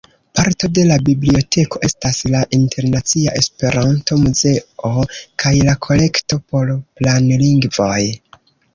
Parto 0.37 0.69
de 0.77 0.85
la 0.91 0.95
biblioteko 1.09 1.81
estas 1.87 2.21
la 2.37 2.41
Internacia 2.59 3.35
Esperanto-Muzeo 3.43 4.97
kaj 5.45 5.55
la 5.71 5.79
Kolekto 5.91 6.45
por 6.51 6.77
Planlingvoj. 6.83 8.05